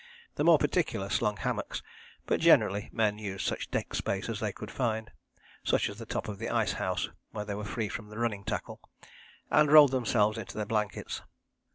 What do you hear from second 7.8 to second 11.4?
from the running tackle, and rolled themselves into their blankets.